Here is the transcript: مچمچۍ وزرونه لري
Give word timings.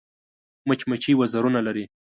مچمچۍ 0.67 1.13
وزرونه 1.17 1.59
لري 1.67 1.83